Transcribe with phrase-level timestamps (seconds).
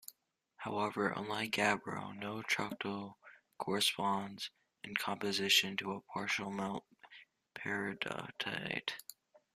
[0.55, 3.13] However, unlike gabbro, no troctolite
[3.59, 4.49] corresponds
[4.83, 8.93] in composition to a partial melt of peridotite.